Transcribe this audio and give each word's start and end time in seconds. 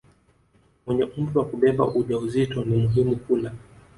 mwenye 0.83 1.05
umri 1.17 1.33
wa 1.37 1.45
kubeba 1.51 1.83
ujauzito 1.99 2.57
ni 2.67 2.75
muhimu 2.83 3.13
kula 3.23 3.49